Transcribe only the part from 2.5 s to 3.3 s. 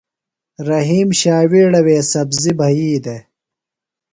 بھیِئی دےۡ۔